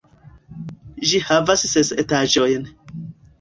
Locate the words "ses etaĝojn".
1.73-2.67